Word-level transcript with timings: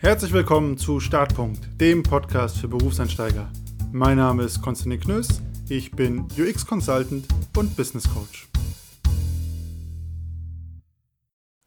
Herzlich 0.00 0.32
willkommen 0.32 0.78
zu 0.78 1.00
Startpunkt, 1.00 1.80
dem 1.80 2.04
Podcast 2.04 2.58
für 2.58 2.68
Berufseinsteiger. 2.68 3.52
Mein 3.90 4.18
Name 4.18 4.44
ist 4.44 4.62
Konstantin 4.62 5.00
Knöss, 5.00 5.42
ich 5.68 5.90
bin 5.90 6.20
UX-Consultant 6.38 7.26
und 7.56 7.76
Business 7.76 8.08
Coach. 8.08 8.48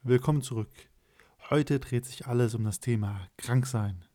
Willkommen 0.02 0.42
zurück. 0.42 0.70
Heute 1.50 1.82
dreht 1.82 2.06
sich 2.06 2.26
alles 2.26 2.56
um 2.56 2.64
das 2.64 2.80
Thema 2.80 3.28
Kranksein. 3.36 4.06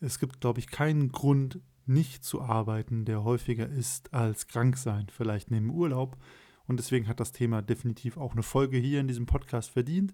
Es 0.00 0.18
gibt, 0.18 0.42
glaube 0.42 0.60
ich, 0.60 0.66
keinen 0.66 1.10
Grund, 1.10 1.60
nicht 1.86 2.24
zu 2.24 2.42
arbeiten, 2.42 3.06
der 3.06 3.24
häufiger 3.24 3.70
ist 3.70 4.12
als 4.12 4.48
krank 4.48 4.76
sein, 4.76 5.06
vielleicht 5.10 5.50
neben 5.50 5.70
Urlaub. 5.70 6.18
Und 6.66 6.78
deswegen 6.78 7.08
hat 7.08 7.20
das 7.20 7.32
Thema 7.32 7.62
definitiv 7.62 8.18
auch 8.18 8.32
eine 8.32 8.42
Folge 8.42 8.76
hier 8.76 9.00
in 9.00 9.08
diesem 9.08 9.24
Podcast 9.24 9.70
verdient. 9.70 10.12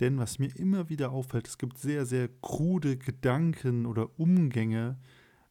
Denn 0.00 0.18
was 0.18 0.38
mir 0.38 0.54
immer 0.56 0.88
wieder 0.88 1.12
auffällt, 1.12 1.46
es 1.46 1.58
gibt 1.58 1.76
sehr, 1.78 2.06
sehr 2.06 2.28
krude 2.28 2.96
Gedanken 2.96 3.84
oder 3.84 4.18
Umgänge 4.18 4.98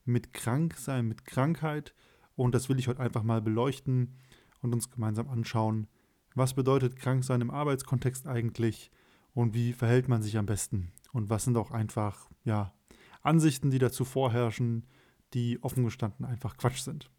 mit 0.05 0.33
Kranksein, 0.33 1.07
mit 1.07 1.23
Krankheit. 1.25 1.93
Und 2.35 2.55
das 2.55 2.67
will 2.67 2.79
ich 2.79 2.87
heute 2.87 3.01
einfach 3.01 3.23
mal 3.23 3.41
beleuchten 3.41 4.15
und 4.61 4.73
uns 4.73 4.89
gemeinsam 4.89 5.29
anschauen. 5.29 5.87
Was 6.33 6.55
bedeutet 6.55 6.95
Kranksein 6.95 7.41
im 7.41 7.51
Arbeitskontext 7.51 8.27
eigentlich 8.27 8.91
und 9.33 9.53
wie 9.53 9.73
verhält 9.73 10.07
man 10.07 10.23
sich 10.23 10.37
am 10.37 10.47
besten? 10.47 10.91
Und 11.13 11.29
was 11.29 11.43
sind 11.43 11.57
auch 11.57 11.71
einfach, 11.71 12.29
ja, 12.43 12.73
Ansichten, 13.21 13.69
die 13.69 13.79
dazu 13.79 14.05
vorherrschen, 14.05 14.87
die 15.33 15.61
offen 15.61 15.83
gestanden 15.83 16.25
einfach 16.25 16.57
Quatsch 16.57 16.81
sind. 16.81 17.11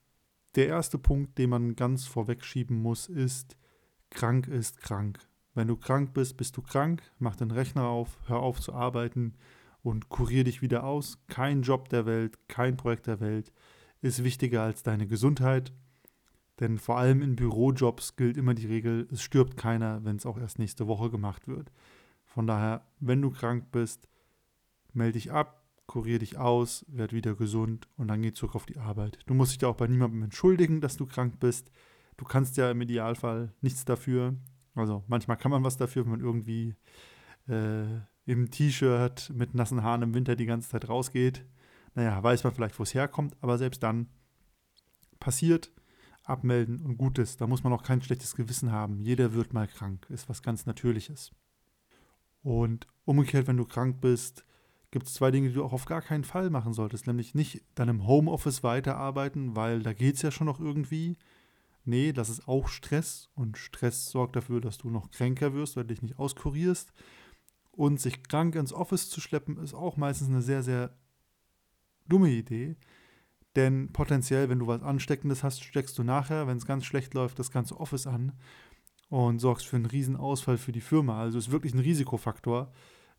Der 0.57 0.67
erste 0.67 0.99
Punkt, 0.99 1.39
den 1.39 1.51
man 1.51 1.77
ganz 1.77 2.07
vorweg 2.07 2.45
schieben 2.45 2.83
muss, 2.83 3.09
ist, 3.09 3.57
krank 4.11 4.49
ist 4.49 4.81
krank. 4.81 5.30
Wenn 5.55 5.69
du 5.69 5.77
krank 5.77 6.15
bist, 6.15 6.37
bist 6.37 6.57
du 6.57 6.63
krank, 6.63 7.03
mach 7.19 7.37
den 7.37 7.51
Rechner 7.51 7.85
auf, 7.85 8.19
hör 8.27 8.41
auf 8.41 8.61
zu 8.61 8.73
arbeiten 8.73 9.35
und 9.83 10.09
kurier 10.09 10.45
dich 10.45 10.63
wieder 10.63 10.85
aus. 10.85 11.19
Kein 11.27 11.63
Job 11.63 11.89
der 11.89 12.07
Welt, 12.07 12.39
kein 12.49 12.77
Projekt 12.77 13.07
der 13.07 13.21
Welt 13.21 13.53
ist 14.01 14.25
wichtiger 14.25 14.63
als 14.63 14.83
deine 14.83 15.07
Gesundheit. 15.07 15.73
Denn 16.61 16.79
vor 16.79 16.99
allem 16.99 17.23
in 17.23 17.37
Bürojobs 17.37 18.17
gilt 18.17 18.37
immer 18.37 18.55
die 18.55 18.67
Regel, 18.67 19.09
es 19.11 19.23
stirbt 19.23 19.57
keiner, 19.57 20.05
wenn 20.05 20.17
es 20.17 20.27
auch 20.27 20.39
erst 20.39 20.59
nächste 20.59 20.87
Woche 20.87 21.11
gemacht 21.11 21.49
wird. 21.49 21.73
Von 22.27 22.47
daher, 22.47 22.87
wenn 23.01 23.23
du 23.23 23.31
krank 23.31 23.73
bist, 23.73 24.07
melde 24.93 25.15
dich 25.15 25.33
ab, 25.33 25.65
kurier 25.87 26.19
dich 26.19 26.39
aus, 26.39 26.85
werd 26.89 27.13
wieder 27.13 27.35
gesund 27.35 27.89
und 27.97 28.09
dann 28.09 28.23
geh 28.23 28.33
zurück 28.33 28.55
auf 28.55 28.67
die 28.67 28.79
Arbeit. 28.79 29.19
Du 29.27 29.35
musst 29.35 29.53
dich 29.53 29.59
da 29.59 29.69
auch 29.69 29.77
bei 29.77 29.87
niemandem 29.87 30.23
entschuldigen, 30.23 30.81
dass 30.81 30.97
du 30.97 31.07
krank 31.07 31.41
bist. 31.41 31.71
Du 32.17 32.25
kannst 32.25 32.57
ja 32.59 32.71
im 32.71 32.81
Idealfall 32.83 33.53
nichts 33.63 33.85
dafür. 33.87 34.37
Also 34.75 35.05
manchmal 35.09 35.37
kann 35.37 35.51
man 35.51 35.65
was 35.65 35.77
dafür, 35.77 36.05
wenn 36.05 36.13
man 36.13 36.21
irgendwie 36.21 36.77
äh, 37.49 37.85
im 38.27 38.51
T-Shirt 38.51 39.33
mit 39.35 39.55
nassen 39.55 39.83
Haaren 39.83 40.03
im 40.03 40.15
Winter 40.15 40.37
die 40.37 40.47
ganze 40.47 40.69
Zeit 40.69 40.89
rausgeht. 40.89 41.45
Naja, 41.95 42.23
weiß 42.23 42.45
man 42.45 42.55
vielleicht, 42.55 42.79
wo 42.79 42.85
es 42.85 42.95
herkommt, 42.95 43.37
aber 43.41 43.59
selbst 43.59 43.83
dann 43.83 44.09
passiert, 45.19 45.73
abmelden 46.25 46.81
und 46.81 46.97
gut 46.97 47.19
ist. 47.19 47.41
Da 47.41 47.47
muss 47.47 47.65
man 47.65 47.73
auch 47.73 47.83
kein 47.83 48.01
schlechtes 48.03 48.37
Gewissen 48.37 48.71
haben. 48.71 49.01
Jeder 49.01 49.35
wird 49.35 49.53
mal 49.53 49.67
krank, 49.67 50.07
ist 50.09 50.29
was 50.29 50.43
ganz 50.43 50.67
Natürliches. 50.67 51.33
Und 52.43 52.87
umgekehrt, 53.05 53.47
wenn 53.47 53.57
du 53.57 53.65
krank 53.65 54.01
bist, 54.01 54.45
gibt 54.91 55.07
es 55.07 55.15
zwei 55.15 55.31
Dinge, 55.31 55.49
die 55.49 55.55
du 55.55 55.65
auch 55.65 55.73
auf 55.73 55.85
gar 55.85 56.03
keinen 56.03 56.25
Fall 56.25 56.51
machen 56.51 56.73
solltest. 56.73 57.07
Nämlich 57.07 57.35
nicht 57.35 57.65
dann 57.75 57.89
im 57.89 58.07
Homeoffice 58.07 58.63
weiterarbeiten, 58.63 59.57
weil 59.57 59.83
da 59.83 59.93
geht 59.93 60.17
es 60.17 60.23
ja 60.23 60.31
schon 60.31 60.47
noch 60.47 60.61
irgendwie. 60.61 61.17
Nee, 61.85 62.13
das 62.13 62.29
ist 62.29 62.47
auch 62.47 62.69
Stress 62.69 63.31
und 63.35 63.57
Stress 63.57 64.11
sorgt 64.11 64.37
dafür, 64.37 64.61
dass 64.61 64.79
du 64.79 64.91
noch 64.91 65.11
kränker 65.11 65.55
wirst, 65.55 65.77
weil 65.77 65.85
du 65.85 65.95
dich 65.95 66.03
nicht 66.03 66.19
auskurierst. 66.19 66.93
Und 67.73 68.01
sich 68.01 68.23
krank 68.25 68.57
ins 68.57 68.73
Office 68.73 69.09
zu 69.09 69.21
schleppen, 69.21 69.57
ist 69.57 69.75
auch 69.75 69.97
meistens 69.97 70.29
eine 70.29 70.43
sehr, 70.43 70.63
sehr 70.63 70.95
dumme 72.07 72.31
Idee. 72.31 72.77
Denn 73.57 73.93
potenziell, 73.93 74.49
wenn 74.49 74.59
du 74.59 74.67
was 74.67 74.83
Ansteckendes 74.83 75.43
hast, 75.43 75.65
steckst 75.65 75.99
du 75.99 76.05
nachher, 76.05 76.47
wenn 76.47 76.59
es 76.59 76.67
ganz 76.67 76.85
schlecht 76.85 77.15
läuft, 77.15 77.39
das 77.39 77.51
ganze 77.51 77.79
Office 77.81 78.07
an 78.07 78.33
und 79.09 79.41
sorgst 79.41 79.67
für 79.67 79.77
einen 79.77 79.87
riesen 79.87 80.17
Ausfall 80.17 80.57
für 80.57 80.73
die 80.73 80.81
Firma. 80.81 81.21
Also 81.21 81.39
ist 81.39 81.51
wirklich 81.51 81.75
ein 81.75 81.81
Risikofaktor. 81.81 82.73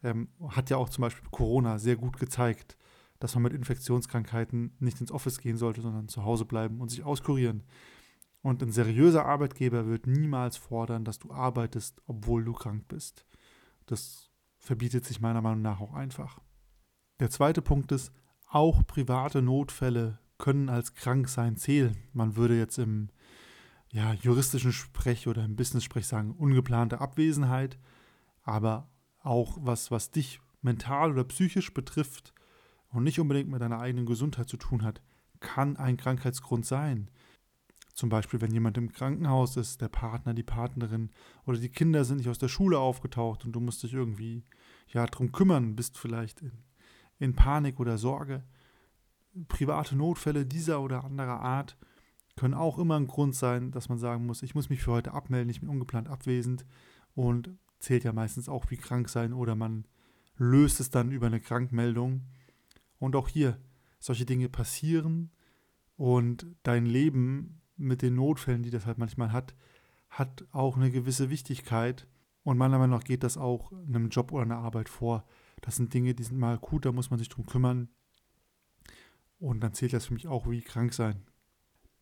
Ähm, 0.04 0.30
hat 0.50 0.70
ja 0.70 0.78
auch 0.78 0.90
zum 0.90 1.04
Beispiel 1.04 1.28
Corona 1.30 1.78
sehr 1.80 1.96
gut 1.96 2.18
gezeigt, 2.18 2.78
dass 3.20 3.36
man 3.36 3.44
mit 3.44 3.54
Infektionskrankheiten 3.54 4.76
nicht 4.80 5.02
ins 5.02 5.12
Office 5.12 5.40
gehen 5.40 5.58
sollte, 5.58 5.82
sondern 5.82 6.08
zu 6.08 6.24
Hause 6.24 6.46
bleiben 6.46 6.80
und 6.80 6.90
sich 6.90 7.04
auskurieren. 7.04 7.64
Und 8.42 8.64
ein 8.64 8.72
seriöser 8.72 9.26
Arbeitgeber 9.26 9.86
wird 9.86 10.08
niemals 10.08 10.58
fordern, 10.58 11.06
dass 11.06 11.20
du 11.20 11.32
arbeitest, 11.32 12.02
obwohl 12.08 12.44
du 12.44 12.54
krank 12.54 12.88
bist. 12.88 13.26
Das 13.86 14.32
verbietet 14.58 15.06
sich 15.06 15.22
meiner 15.22 15.42
Meinung 15.42 15.62
nach 15.62 15.80
auch 15.80 15.94
einfach. 15.94 16.40
Der 17.20 17.30
zweite 17.30 17.62
Punkt 17.62 17.92
ist, 17.92 18.12
auch 18.50 18.86
private 18.86 19.42
Notfälle 19.42 20.20
können 20.38 20.70
als 20.70 20.96
Kranksein 20.96 21.56
zählen. 21.56 21.96
Man 22.14 22.36
würde 22.36 22.58
jetzt 22.58 22.80
im 22.80 23.10
ja, 23.92 24.14
juristischen 24.14 24.72
Sprech 24.72 25.28
oder 25.28 25.46
im 25.46 25.56
Business-Sprech 25.56 26.08
sagen, 26.08 26.32
ungeplante 26.32 27.00
Abwesenheit, 27.00 27.78
aber 28.44 28.90
auch 29.22 29.58
was, 29.62 29.92
was 29.92 30.12
dich 30.12 30.40
mental 30.62 31.12
oder 31.12 31.24
psychisch 31.26 31.74
betrifft 31.74 32.34
und 32.90 33.04
nicht 33.04 33.20
unbedingt 33.20 33.50
mit 33.50 33.62
deiner 33.62 33.80
eigenen 33.80 34.06
Gesundheit 34.06 34.50
zu 34.50 34.58
tun 34.58 34.84
hat, 34.84 35.02
kann 35.40 35.78
ein 35.78 35.98
Krankheitsgrund 35.98 36.66
sein. 36.66 37.10
Zum 37.94 38.10
Beispiel, 38.10 38.42
wenn 38.42 38.52
jemand 38.52 38.78
im 38.78 38.92
Krankenhaus 38.92 39.58
ist, 39.58 39.82
der 39.82 39.90
Partner, 39.90 40.34
die 40.34 40.44
Partnerin 40.44 41.10
oder 41.46 41.58
die 41.58 41.70
Kinder 41.70 42.06
sind 42.06 42.18
nicht 42.18 42.30
aus 42.30 42.40
der 42.40 42.48
Schule 42.48 42.80
aufgetaucht 42.80 43.46
und 43.46 43.52
du 43.54 43.60
musst 43.60 43.84
dich 43.84 43.94
irgendwie 43.94 44.44
ja 44.88 45.06
drum 45.06 45.32
kümmern, 45.32 45.76
bist 45.76 45.98
vielleicht 45.98 46.42
in, 46.42 46.52
in 47.20 47.36
Panik 47.36 47.80
oder 47.80 47.98
Sorge. 47.98 48.44
Private 49.48 49.96
Notfälle 49.96 50.46
dieser 50.46 50.82
oder 50.82 51.04
anderer 51.04 51.40
Art 51.42 51.78
können 52.36 52.54
auch 52.54 52.80
immer 52.80 52.98
ein 52.98 53.08
Grund 53.08 53.36
sein, 53.36 53.72
dass 53.72 53.90
man 53.90 53.98
sagen 53.98 54.26
muss, 54.26 54.44
ich 54.44 54.56
muss 54.56 54.70
mich 54.70 54.82
für 54.82 54.92
heute 54.92 55.14
abmelden, 55.14 55.50
ich 55.50 55.60
bin 55.60 55.70
ungeplant 55.70 56.10
abwesend 56.10 56.66
und 57.14 57.52
zählt 57.80 58.04
ja 58.04 58.14
meistens 58.14 58.50
auch 58.50 58.70
wie 58.70 58.78
krank 58.78 59.10
sein 59.10 59.34
oder 59.34 59.56
man 59.56 59.86
löst 60.38 60.80
es 60.80 60.90
dann 60.90 61.12
über 61.12 61.28
eine 61.28 61.40
Krankmeldung. 61.40 62.22
Und 63.00 63.16
auch 63.16 63.28
hier, 63.28 63.60
solche 64.00 64.26
Dinge 64.26 64.50
passieren 64.50 65.32
und 65.98 66.48
dein 66.64 66.86
Leben 66.86 67.61
mit 67.82 68.02
den 68.02 68.16
Notfällen, 68.16 68.64
die 68.64 68.70
das 68.70 68.86
halt 68.86 68.98
manchmal 68.98 69.32
hat, 69.32 69.56
hat 70.10 70.46
auch 70.52 70.78
eine 70.78 70.92
gewisse 70.92 71.30
Wichtigkeit. 71.30 72.08
Und 72.44 72.58
meiner 72.58 72.80
Meinung 72.80 72.98
nach 72.98 73.04
geht 73.04 73.24
das 73.24 73.38
auch 73.38 73.72
einem 73.72 74.10
Job 74.10 74.32
oder 74.32 74.44
einer 74.44 74.58
Arbeit 74.58 74.90
vor. 74.90 75.26
Das 75.62 75.76
sind 75.76 75.94
Dinge, 75.94 76.14
die 76.14 76.24
sind 76.24 76.40
mal 76.40 76.56
akut, 76.56 76.86
da 76.86 76.92
muss 76.92 77.10
man 77.10 77.20
sich 77.20 77.30
drum 77.30 77.46
kümmern. 77.46 77.90
Und 79.40 79.62
dann 79.62 79.74
zählt 79.74 79.94
das 79.94 80.06
für 80.06 80.14
mich 80.14 80.28
auch 80.28 80.50
wie 80.50 80.62
krank 80.62 80.94
sein. 80.94 81.24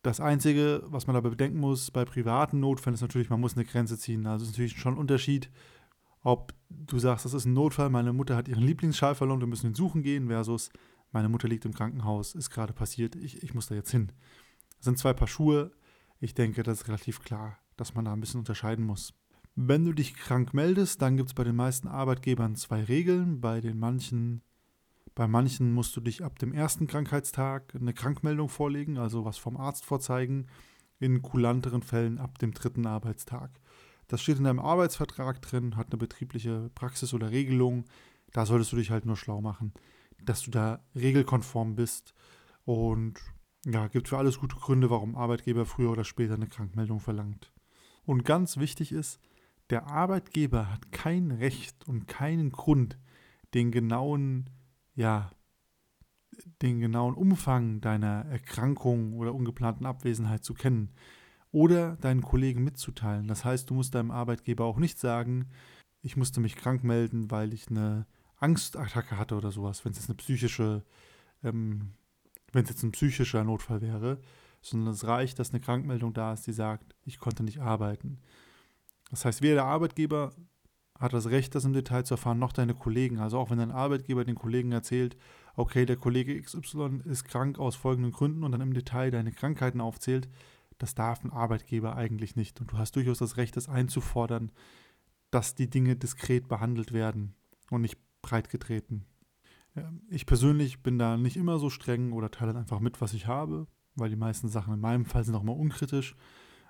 Das 0.02 0.22
Einzige, 0.22 0.84
was 0.86 1.08
man 1.08 1.14
dabei 1.14 1.30
bedenken 1.30 1.60
muss 1.60 1.92
bei 1.92 2.06
privaten 2.06 2.60
Notfällen, 2.60 2.94
ist 2.94 3.02
natürlich, 3.02 3.30
man 3.30 3.42
muss 3.42 3.56
eine 3.56 3.66
Grenze 3.66 3.98
ziehen. 3.98 4.26
Also 4.26 4.44
es 4.44 4.52
ist 4.52 4.56
natürlich 4.56 4.78
schon 4.78 4.94
ein 4.94 5.00
Unterschied, 5.00 5.52
ob 6.22 6.54
du 6.70 7.00
sagst, 7.00 7.26
das 7.26 7.34
ist 7.34 7.46
ein 7.46 7.54
Notfall, 7.54 7.90
meine 7.90 8.14
Mutter 8.14 8.36
hat 8.36 8.48
ihren 8.48 8.64
Lieblingsschal 8.64 9.16
verloren, 9.16 9.42
wir 9.42 9.48
müssen 9.48 9.68
ihn 9.68 9.74
suchen 9.74 10.02
gehen, 10.02 10.28
versus 10.28 10.70
meine 11.12 11.30
Mutter 11.30 11.48
liegt 11.48 11.66
im 11.66 11.74
Krankenhaus, 11.74 12.36
ist 12.36 12.50
gerade 12.50 12.74
passiert, 12.74 13.16
ich, 13.16 13.42
ich 13.44 13.54
muss 13.54 13.68
da 13.68 13.76
jetzt 13.76 13.92
hin. 13.92 14.12
Das 14.80 14.86
sind 14.86 14.98
zwei 14.98 15.14
Paar 15.14 15.28
Schuhe. 15.28 15.72
Ich 16.20 16.34
denke, 16.34 16.64
das 16.64 16.82
ist 16.82 16.88
relativ 16.88 17.22
klar, 17.22 17.58
dass 17.76 17.96
man 17.96 18.06
da 18.06 18.14
ein 18.14 18.22
bisschen 18.22 18.40
unterscheiden 18.40 18.86
muss. 18.86 19.14
Wenn 19.56 19.84
du 19.84 19.92
dich 19.92 20.14
krank 20.16 20.54
meldest, 20.54 21.02
dann 21.02 21.18
gibt 21.18 21.30
es 21.30 21.34
bei 21.34 21.44
den 21.44 21.58
meisten 21.58 21.90
Arbeitgebern 21.90 22.56
zwei 22.56 22.84
Regeln. 22.84 23.42
Bei 23.42 23.60
den 23.60 23.78
manchen, 23.78 24.42
bei 25.16 25.28
manchen 25.28 25.74
musst 25.74 25.98
du 25.98 26.02
dich 26.02 26.24
ab 26.24 26.40
dem 26.40 26.54
ersten 26.54 26.88
Krankheitstag 26.88 27.76
eine 27.76 27.94
Krankmeldung 27.94 28.48
vorlegen, 28.48 28.98
also 28.98 29.26
was 29.26 29.38
vom 29.38 29.58
Arzt 29.58 29.86
vorzeigen. 29.86 30.48
In 31.00 31.22
kulanteren 31.22 31.82
Fällen 31.82 32.18
ab 32.18 32.38
dem 32.40 32.54
dritten 32.54 32.86
Arbeitstag. 32.86 33.52
Das 34.08 34.22
steht 34.22 34.38
in 34.38 34.46
deinem 34.46 34.60
Arbeitsvertrag 34.60 35.42
drin, 35.42 35.76
hat 35.76 35.88
eine 35.92 35.98
betriebliche 35.98 36.72
Praxis 36.74 37.14
oder 37.14 37.32
Regelung. 37.32 37.84
Da 38.32 38.46
solltest 38.46 38.72
du 38.72 38.78
dich 38.78 38.92
halt 38.92 39.06
nur 39.06 39.18
schlau 39.18 39.42
machen, 39.42 39.74
dass 40.24 40.42
du 40.42 40.52
da 40.52 40.84
regelkonform 40.96 41.76
bist 41.76 42.14
und 42.66 43.20
ja, 43.66 43.88
gibt 43.88 44.08
für 44.08 44.18
alles 44.18 44.40
gute 44.40 44.56
Gründe, 44.56 44.90
warum 44.90 45.16
Arbeitgeber 45.16 45.66
früher 45.66 45.92
oder 45.92 46.04
später 46.04 46.36
eine 46.36 46.48
Krankmeldung 46.48 47.00
verlangt. 47.00 47.52
Und 48.06 48.26
ganz 48.26 48.58
wichtig 48.58 48.92
ist, 48.92 49.20
der 49.70 49.88
Arbeitgeber 49.88 50.72
hat 50.72 50.92
kein 50.92 51.32
Recht 51.32 51.88
und 51.88 52.08
keinen 52.08 52.52
Grund, 52.52 52.98
den 53.54 53.72
genauen, 53.72 54.50
ja, 54.96 55.32
den 56.62 56.80
genauen 56.80 57.16
Umfang 57.16 57.82
deiner 57.82 58.26
Erkrankung 58.26 59.14
oder 59.14 59.34
ungeplanten 59.34 59.86
Abwesenheit 59.86 60.44
zu 60.44 60.54
kennen 60.54 60.92
oder 61.52 61.98
deinen 61.98 62.22
Kollegen 62.22 62.64
mitzuteilen. 62.64 63.28
Das 63.28 63.44
heißt, 63.44 63.70
du 63.70 63.74
musst 63.74 63.96
deinem 63.96 64.12
Arbeitgeber 64.12 64.66
auch 64.66 64.78
nicht 64.78 65.00
sagen, 65.00 65.50
ich 66.02 66.16
musste 66.16 66.40
mich 66.40 66.56
krank 66.56 66.84
melden, 66.84 67.30
weil 67.30 67.54
ich 67.54 67.70
eine 67.70 68.06
Angstattacke 68.38 69.18
hatte 69.18 69.36
oder 69.36 69.52
sowas, 69.52 69.84
wenn 69.84 69.92
es 69.92 70.00
jetzt 70.00 70.10
eine 70.10 70.16
psychische 70.16 70.84
ähm, 71.44 71.94
wenn 72.52 72.64
es 72.64 72.70
jetzt 72.70 72.84
ein 72.84 72.92
psychischer 72.92 73.44
Notfall 73.44 73.82
wäre, 73.82 74.20
sondern 74.62 74.94
es 74.94 75.06
reicht, 75.06 75.40
dass 75.40 75.52
eine 75.52 75.62
Krankmeldung 75.62 76.14
da 76.14 76.34
ist, 76.34 76.48
die 76.48 76.54
sagt, 76.54 76.96
ich 77.06 77.20
konnte 77.20 77.44
nicht 77.44 77.60
arbeiten. 77.60 78.20
Das 79.10 79.26
heißt, 79.26 79.42
weder 79.42 79.56
der 79.56 79.66
Arbeitgeber 79.66 80.34
hat 81.00 81.14
das 81.14 81.30
Recht, 81.30 81.56
das 81.56 81.66
im 81.66 81.74
Detail 81.74 82.04
zu 82.04 82.16
erfahren, 82.16 82.40
noch 82.40 82.52
deine 82.52 82.76
Kollegen. 82.76 83.20
Also 83.20 83.38
auch 83.40 83.50
wenn 83.50 83.58
dein 83.58 83.72
Arbeitgeber 83.72 84.26
den 84.26 84.36
Kollegen 84.36 84.72
erzählt, 84.72 85.16
okay, 85.56 85.86
der 85.86 85.96
Kollege 85.96 86.40
XY 86.40 87.02
ist 87.06 87.24
krank 87.24 87.58
aus 87.58 87.76
folgenden 87.76 88.12
Gründen 88.12 88.44
und 88.44 88.52
dann 88.52 88.62
im 88.62 88.74
Detail 88.74 89.10
deine 89.10 89.32
Krankheiten 89.32 89.82
aufzählt, 89.82 90.28
das 90.78 90.96
darf 90.96 91.24
ein 91.24 91.32
Arbeitgeber 91.32 91.96
eigentlich 91.96 92.36
nicht. 92.36 92.60
Und 92.60 92.72
du 92.72 92.78
hast 92.78 92.96
durchaus 92.96 93.20
das 93.20 93.38
Recht, 93.38 93.56
das 93.56 93.70
einzufordern, 93.70 94.52
dass 95.32 95.56
die 95.56 95.70
Dinge 95.70 95.96
diskret 95.96 96.48
behandelt 96.48 96.92
werden 96.92 97.36
und 97.70 97.82
nicht 97.82 97.98
breitgetreten. 98.22 99.06
Ich 100.10 100.26
persönlich 100.26 100.82
bin 100.82 100.98
da 100.98 101.18
nicht 101.18 101.38
immer 101.38 101.60
so 101.60 101.70
streng 101.70 102.12
oder 102.12 102.32
teile 102.32 102.56
einfach 102.56 102.80
mit, 102.80 103.02
was 103.02 103.14
ich 103.14 103.28
habe, 103.28 103.68
weil 103.96 104.10
die 104.10 104.16
meisten 104.16 104.50
Sachen 104.50 104.74
in 104.74 104.80
meinem 104.80 105.06
Fall 105.06 105.24
sind 105.24 105.36
auch 105.36 105.44
mal 105.44 105.54
unkritisch. 105.54 106.16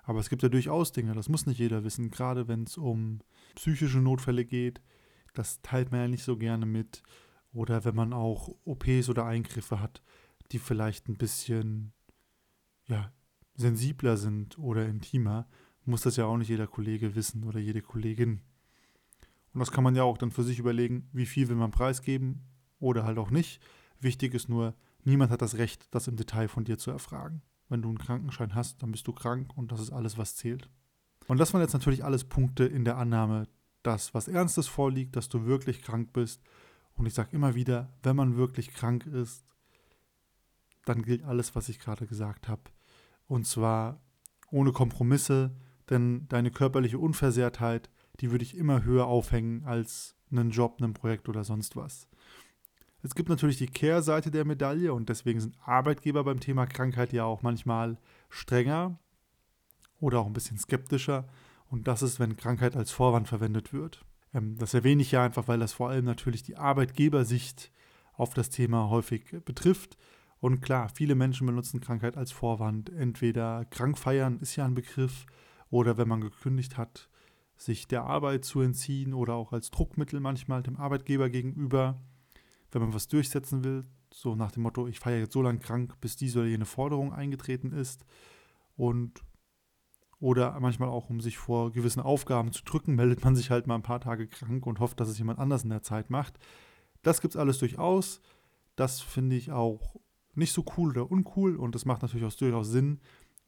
Aber 0.02 0.18
es 0.20 0.28
gibt 0.28 0.42
ja 0.42 0.48
durchaus 0.48 0.92
Dinge, 0.92 1.14
das 1.14 1.28
muss 1.28 1.46
nicht 1.46 1.58
jeder 1.58 1.84
wissen, 1.84 2.10
gerade 2.10 2.48
wenn 2.48 2.64
es 2.64 2.76
um 2.76 3.20
psychische 3.54 3.98
Notfälle 3.98 4.44
geht. 4.44 4.80
Das 5.34 5.60
teilt 5.62 5.92
man 5.92 6.00
ja 6.00 6.08
nicht 6.08 6.24
so 6.24 6.36
gerne 6.36 6.66
mit. 6.66 7.02
Oder 7.52 7.84
wenn 7.84 7.94
man 7.94 8.12
auch 8.12 8.48
OPs 8.64 9.08
oder 9.08 9.26
Eingriffe 9.26 9.80
hat, 9.80 10.02
die 10.52 10.58
vielleicht 10.58 11.08
ein 11.08 11.16
bisschen 11.16 11.92
ja, 12.86 13.12
sensibler 13.54 14.16
sind 14.16 14.58
oder 14.58 14.86
intimer, 14.86 15.46
muss 15.84 16.02
das 16.02 16.16
ja 16.16 16.26
auch 16.26 16.36
nicht 16.36 16.48
jeder 16.48 16.66
Kollege 16.66 17.14
wissen 17.14 17.44
oder 17.44 17.58
jede 17.58 17.82
Kollegin. 17.82 18.40
Und 19.52 19.60
das 19.60 19.70
kann 19.70 19.84
man 19.84 19.96
ja 19.96 20.04
auch 20.04 20.18
dann 20.18 20.30
für 20.30 20.44
sich 20.44 20.58
überlegen, 20.58 21.08
wie 21.12 21.26
viel 21.26 21.48
will 21.48 21.56
man 21.56 21.72
preisgeben 21.72 22.44
oder 22.80 23.04
halt 23.04 23.18
auch 23.18 23.30
nicht. 23.30 23.62
Wichtig 24.00 24.34
ist 24.34 24.48
nur, 24.48 24.74
niemand 25.04 25.30
hat 25.30 25.42
das 25.42 25.56
Recht, 25.56 25.86
das 25.94 26.08
im 26.08 26.16
Detail 26.16 26.48
von 26.48 26.64
dir 26.64 26.78
zu 26.78 26.90
erfragen. 26.90 27.42
Wenn 27.68 27.82
du 27.82 27.88
einen 27.88 27.98
Krankenschein 27.98 28.54
hast, 28.54 28.82
dann 28.82 28.90
bist 28.90 29.06
du 29.06 29.12
krank 29.12 29.56
und 29.56 29.70
das 29.70 29.80
ist 29.80 29.92
alles, 29.92 30.18
was 30.18 30.34
zählt. 30.34 30.68
Und 31.28 31.38
das 31.38 31.52
waren 31.52 31.60
jetzt 31.60 31.74
natürlich 31.74 32.04
alles 32.04 32.24
Punkte 32.24 32.64
in 32.64 32.84
der 32.84 32.96
Annahme, 32.96 33.46
dass 33.82 34.14
was 34.14 34.26
Ernstes 34.26 34.66
vorliegt, 34.66 35.14
dass 35.14 35.28
du 35.28 35.46
wirklich 35.46 35.82
krank 35.82 36.12
bist. 36.12 36.42
Und 36.94 37.06
ich 37.06 37.14
sage 37.14 37.30
immer 37.32 37.54
wieder, 37.54 37.92
wenn 38.02 38.16
man 38.16 38.36
wirklich 38.36 38.72
krank 38.72 39.06
ist, 39.06 39.44
dann 40.84 41.02
gilt 41.02 41.22
alles, 41.22 41.54
was 41.54 41.68
ich 41.68 41.78
gerade 41.78 42.06
gesagt 42.06 42.48
habe. 42.48 42.62
Und 43.26 43.46
zwar 43.46 44.00
ohne 44.50 44.72
Kompromisse, 44.72 45.54
denn 45.88 46.26
deine 46.28 46.50
körperliche 46.50 46.98
Unversehrtheit, 46.98 47.90
die 48.20 48.30
würde 48.30 48.44
ich 48.44 48.56
immer 48.56 48.82
höher 48.82 49.06
aufhängen 49.06 49.64
als 49.64 50.16
einen 50.30 50.50
Job, 50.50 50.80
ein 50.80 50.94
Projekt 50.94 51.28
oder 51.28 51.44
sonst 51.44 51.76
was. 51.76 52.08
Es 53.02 53.14
gibt 53.14 53.28
natürlich 53.28 53.56
die 53.56 53.66
Kehrseite 53.66 54.30
der 54.30 54.44
Medaille 54.44 54.92
und 54.92 55.08
deswegen 55.08 55.40
sind 55.40 55.56
Arbeitgeber 55.64 56.24
beim 56.24 56.40
Thema 56.40 56.66
Krankheit 56.66 57.12
ja 57.12 57.24
auch 57.24 57.42
manchmal 57.42 57.96
strenger 58.28 58.98
oder 60.00 60.20
auch 60.20 60.26
ein 60.26 60.34
bisschen 60.34 60.58
skeptischer. 60.58 61.26
Und 61.68 61.88
das 61.88 62.02
ist, 62.02 62.20
wenn 62.20 62.36
Krankheit 62.36 62.76
als 62.76 62.90
Vorwand 62.90 63.28
verwendet 63.28 63.72
wird. 63.72 64.04
Ähm, 64.34 64.56
das 64.58 64.74
erwähne 64.74 65.02
ich 65.02 65.12
ja 65.12 65.24
einfach, 65.24 65.48
weil 65.48 65.60
das 65.60 65.72
vor 65.72 65.88
allem 65.88 66.04
natürlich 66.04 66.42
die 66.42 66.56
Arbeitgebersicht 66.56 67.70
auf 68.12 68.34
das 68.34 68.50
Thema 68.50 68.90
häufig 68.90 69.24
betrifft. 69.44 69.96
Und 70.40 70.60
klar, 70.60 70.88
viele 70.88 71.14
Menschen 71.14 71.46
benutzen 71.46 71.80
Krankheit 71.80 72.16
als 72.16 72.32
Vorwand. 72.32 72.90
Entweder 72.90 73.64
krank 73.66 73.98
feiern 73.98 74.38
ist 74.40 74.56
ja 74.56 74.64
ein 74.64 74.74
Begriff 74.74 75.26
oder 75.70 75.96
wenn 75.96 76.08
man 76.08 76.20
gekündigt 76.20 76.76
hat, 76.76 77.08
sich 77.56 77.88
der 77.88 78.04
Arbeit 78.04 78.44
zu 78.44 78.60
entziehen 78.60 79.14
oder 79.14 79.34
auch 79.34 79.52
als 79.52 79.70
Druckmittel 79.70 80.18
manchmal 80.20 80.62
dem 80.62 80.76
Arbeitgeber 80.76 81.28
gegenüber 81.28 82.00
wenn 82.72 82.82
man 82.82 82.94
was 82.94 83.08
durchsetzen 83.08 83.64
will, 83.64 83.84
so 84.12 84.34
nach 84.34 84.52
dem 84.52 84.62
Motto, 84.62 84.86
ich 84.86 85.00
feiere 85.00 85.20
jetzt 85.20 85.32
so 85.32 85.42
lange 85.42 85.58
krank, 85.58 86.00
bis 86.00 86.16
diese 86.16 86.40
oder 86.40 86.48
jene 86.48 86.64
Forderung 86.64 87.12
eingetreten 87.12 87.72
ist. 87.72 88.04
Und 88.76 89.22
oder 90.18 90.58
manchmal 90.60 90.90
auch, 90.90 91.08
um 91.08 91.20
sich 91.20 91.38
vor 91.38 91.72
gewissen 91.72 92.00
Aufgaben 92.00 92.52
zu 92.52 92.62
drücken, 92.62 92.94
meldet 92.96 93.24
man 93.24 93.36
sich 93.36 93.50
halt 93.50 93.66
mal 93.66 93.76
ein 93.76 93.82
paar 93.82 94.00
Tage 94.00 94.26
krank 94.26 94.66
und 94.66 94.80
hofft, 94.80 95.00
dass 95.00 95.08
es 95.08 95.18
jemand 95.18 95.38
anders 95.38 95.64
in 95.64 95.70
der 95.70 95.82
Zeit 95.82 96.10
macht. 96.10 96.38
Das 97.02 97.20
gibt 97.20 97.34
es 97.34 97.40
alles 97.40 97.58
durchaus. 97.58 98.20
Das 98.76 99.00
finde 99.00 99.36
ich 99.36 99.50
auch 99.50 99.96
nicht 100.34 100.52
so 100.52 100.64
cool 100.76 100.90
oder 100.90 101.10
uncool 101.10 101.56
und 101.56 101.74
das 101.74 101.84
macht 101.84 102.02
natürlich 102.02 102.26
auch 102.26 102.32
durchaus 102.32 102.68
Sinn, 102.68 103.00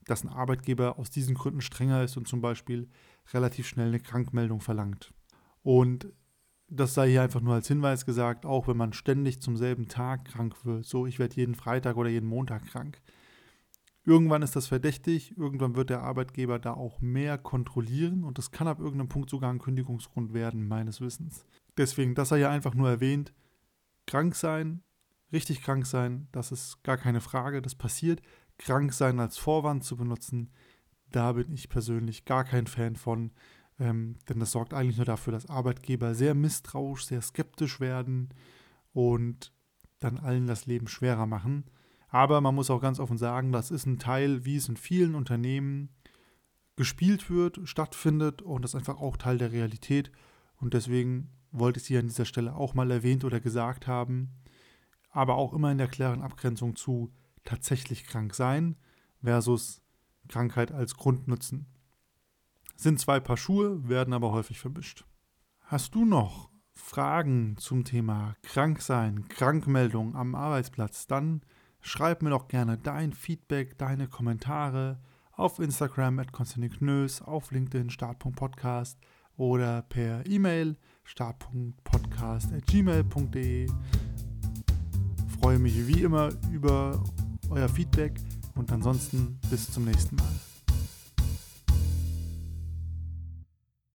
dass 0.05 0.25
ein 0.25 0.29
Arbeitgeber 0.29 0.99
aus 0.99 1.11
diesen 1.11 1.35
Gründen 1.35 1.61
strenger 1.61 2.03
ist 2.03 2.17
und 2.17 2.27
zum 2.27 2.41
Beispiel 2.41 2.89
relativ 3.33 3.69
schnell 3.69 3.89
eine 3.89 4.01
Krankmeldung 4.01 4.61
verlangt. 4.61 5.13
Und 5.63 6.13
das 6.75 6.95
sei 6.95 7.11
hier 7.11 7.23
einfach 7.23 7.41
nur 7.41 7.55
als 7.55 7.69
Hinweis 7.69 8.07
gesagt, 8.07 8.47
auch 8.47 8.67
wenn 8.67 8.77
man 8.77 8.93
ständig 8.93 9.41
zum 9.41 9.57
selben 9.57 9.89
Tag 9.89 10.25
krank 10.25 10.65
wird, 10.65 10.85
so 10.87 11.07
ich 11.07 11.19
werde 11.19 11.37
jeden 11.37 11.55
Freitag 11.55 11.97
oder 11.97 12.09
jeden 12.09 12.29
Montag 12.29 12.67
krank. 12.67 13.01
Irgendwann 14.05 14.43
ist 14.43 14.57
das 14.57 14.67
verdächtig, 14.67 15.37
irgendwann 15.37 15.77
wird 15.77 15.91
der 15.91 16.03
Arbeitgeber 16.03 16.59
da 16.59 16.75
auch 16.75 17.01
mehr 17.01 17.39
kontrollieren 17.39 18.25
und 18.25 18.39
das 18.39 18.51
kann 18.51 18.67
ab 18.67 18.81
irgendeinem 18.81 19.09
Punkt 19.09 19.31
sogar 19.31 19.53
ein 19.53 19.61
Kündigungsgrund 19.61 20.33
werden, 20.33 20.67
meines 20.67 21.01
Wissens. 21.01 21.47
Deswegen, 21.77 22.15
das 22.15 22.31
sei 22.31 22.39
ja 22.39 22.51
einfach 22.51 22.75
nur 22.75 22.89
erwähnt, 22.89 23.33
krank 24.07 24.35
sein, 24.35 24.83
richtig 25.33 25.63
krank 25.63 25.87
sein, 25.87 26.27
das 26.33 26.51
ist 26.51 26.83
gar 26.83 26.97
keine 26.97 27.21
Frage, 27.21 27.63
das 27.63 27.75
passiert. 27.75 28.23
Krank 28.59 28.93
sein 28.93 29.21
als 29.21 29.39
Vorwand 29.39 29.85
zu 29.85 29.97
benutzen, 29.97 30.51
da 31.11 31.33
bin 31.33 31.53
ich 31.53 31.69
persönlich 31.69 32.25
gar 32.25 32.45
kein 32.45 32.67
Fan 32.67 32.97
von. 32.97 33.33
Ähm, 33.79 34.17
denn 34.29 34.41
das 34.41 34.53
sorgt 34.53 34.75
eigentlich 34.75 34.97
nur 34.97 35.07
dafür, 35.07 35.33
dass 35.33 35.49
Arbeitgeber 35.49 36.15
sehr 36.15 36.35
misstrauisch, 36.35 37.07
sehr 37.07 37.23
skeptisch 37.23 37.81
werden 37.81 38.29
und 38.93 39.53
dann 39.99 40.19
allen 40.19 40.47
das 40.47 40.67
Leben 40.67 40.89
schwerer 40.89 41.27
machen. 41.27 41.65
Aber 42.09 42.41
man 42.41 42.55
muss 42.55 42.71
auch 42.71 42.81
ganz 42.81 43.01
offen 43.01 43.17
sagen, 43.17 43.53
das 43.53 43.71
ist 43.71 43.87
ein 43.87 43.99
Teil, 43.99 44.45
wie 44.45 44.57
es 44.57 44.69
in 44.69 44.77
vielen 44.77 45.15
Unternehmen 45.15 45.89
gespielt 46.77 47.31
wird, 47.31 47.61
stattfindet 47.65 48.43
und 48.43 48.63
das 48.63 48.73
ist 48.73 48.79
einfach 48.79 48.99
auch 48.99 49.17
Teil 49.17 49.39
der 49.39 49.53
Realität. 49.53 50.11
Und 50.57 50.75
deswegen 50.75 51.31
wollte 51.51 51.79
ich 51.79 51.85
sie 51.85 51.99
an 51.99 52.09
dieser 52.09 52.25
Stelle 52.25 52.55
auch 52.55 52.75
mal 52.75 52.91
erwähnt 52.91 53.25
oder 53.25 53.41
gesagt 53.41 53.87
haben, 53.87 54.31
aber 55.11 55.37
auch 55.37 55.53
immer 55.53 55.71
in 55.71 55.79
der 55.79 55.89
klaren 55.89 56.23
Abgrenzung 56.23 56.77
zu 56.77 57.11
tatsächlich 57.45 58.05
krank 58.05 58.35
sein 58.35 58.77
versus 59.23 59.83
Krankheit 60.29 60.73
als 60.73 60.97
Grundnutzen. 60.97 61.67
Sind 62.83 62.99
zwei 62.99 63.21
Paar 63.21 63.37
Schuhe, 63.37 63.89
werden 63.89 64.13
aber 64.13 64.33
häufig 64.33 64.59
vermischt. 64.59 65.05
Hast 65.61 65.95
du 65.95 66.05
noch 66.05 66.51
Fragen 66.73 67.57
zum 67.57 67.85
Thema 67.85 68.35
Kranksein, 68.43 69.29
Krankmeldung 69.29 70.17
am 70.17 70.35
Arbeitsplatz, 70.35 71.07
dann 71.07 71.43
schreib 71.81 72.23
mir 72.23 72.31
doch 72.31 72.49
gerne 72.49 72.79
dein 72.79 73.13
Feedback, 73.13 73.79
deine 73.79 74.09
Kommentare 74.09 74.99
auf 75.31 75.61
Instagram 75.61 76.19
at 76.19 76.33
Knös, 76.33 77.23
auf 77.23 77.53
LinkedIn 77.53 77.89
start.podcast 77.89 78.99
oder 79.37 79.83
per 79.83 80.27
E-Mail 80.27 80.77
start.podcast.gmail.de. 81.05 83.71
Freue 85.41 85.59
mich 85.61 85.87
wie 85.87 86.03
immer 86.03 86.31
über 86.51 87.01
euer 87.49 87.69
Feedback 87.69 88.19
und 88.57 88.73
ansonsten 88.73 89.39
bis 89.51 89.71
zum 89.71 89.85
nächsten 89.85 90.17
Mal. 90.17 90.52